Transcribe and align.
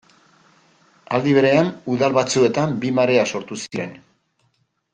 Aldi 1.17 1.33
berean, 1.39 1.69
udal 1.97 2.15
batzuetan 2.19 2.73
bi 2.87 2.93
marea 3.01 3.27
sortu 3.35 3.59
ziren. 3.67 3.95